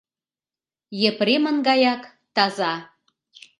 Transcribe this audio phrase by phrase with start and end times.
[1.09, 2.01] Епремын гаяк
[2.35, 2.73] таза.